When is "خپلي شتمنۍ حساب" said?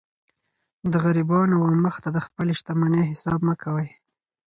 2.25-3.39